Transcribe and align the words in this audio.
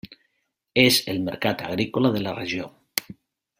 És 0.83 0.97
el 1.13 1.19
mercat 1.27 1.63
agrícola 1.67 2.13
de 2.17 2.25
la 2.29 2.35
regió. 2.41 2.73